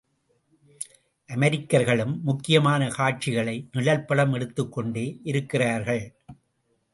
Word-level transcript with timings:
அமெரிக்கர்களும் 1.29 2.21
முக்கியமான 2.21 2.87
காட்சிகளை 2.87 3.55
நிழழ்படம் 3.73 4.33
எடுத்துக்கொண்டே 4.33 5.05
இருக்கிறார்கள். 5.23 6.03